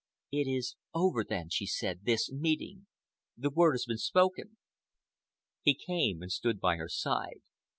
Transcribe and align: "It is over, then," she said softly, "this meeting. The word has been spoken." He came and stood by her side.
"It 0.31 0.47
is 0.47 0.77
over, 0.95 1.23
then," 1.23 1.49
she 1.49 1.67
said 1.67 1.97
softly, 1.99 2.11
"this 2.11 2.31
meeting. 2.31 2.87
The 3.37 3.51
word 3.51 3.73
has 3.73 3.85
been 3.85 3.99
spoken." 3.99 4.57
He 5.61 5.75
came 5.75 6.23
and 6.23 6.31
stood 6.31 6.59
by 6.59 6.77
her 6.77 6.89
side. 6.89 7.43